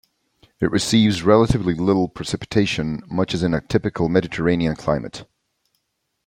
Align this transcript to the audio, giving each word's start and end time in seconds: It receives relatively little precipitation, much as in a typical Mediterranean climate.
It 0.59 0.71
receives 0.71 1.21
relatively 1.21 1.75
little 1.75 2.07
precipitation, 2.09 3.03
much 3.07 3.35
as 3.35 3.43
in 3.43 3.53
a 3.53 3.61
typical 3.61 4.09
Mediterranean 4.09 4.75
climate. 4.75 5.25